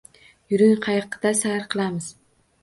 Yuring, 0.53 0.73
qayiqda 0.85 1.35
sayr 1.41 1.69
qilamiz. 1.75 2.09